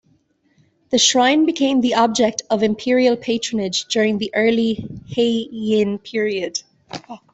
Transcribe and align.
The 0.89 0.97
Shrine 0.97 1.45
became 1.45 1.79
the 1.81 1.93
object 1.93 2.41
of 2.49 2.63
Imperial 2.63 3.15
patronage 3.15 3.85
during 3.85 4.17
the 4.17 4.31
early 4.33 4.87
Heian 5.15 6.03
period. 6.03 6.63